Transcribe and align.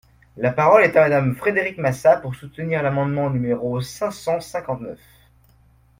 La 0.35 0.51
parole 0.55 0.81
est 0.83 0.95
à 0.97 1.01
Madame 1.01 1.35
Frédérique 1.35 1.77
Massat, 1.77 2.17
pour 2.17 2.33
soutenir 2.33 2.81
l’amendement 2.81 3.29
numéro 3.29 3.79
cinq 3.81 4.09
cent 4.09 4.39
cinquante-neuf. 4.39 4.99